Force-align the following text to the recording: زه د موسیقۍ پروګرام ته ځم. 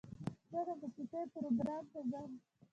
زه 0.51 0.59
د 0.67 0.69
موسیقۍ 0.81 1.23
پروګرام 1.33 1.83
ته 1.91 1.99
ځم. 2.11 2.31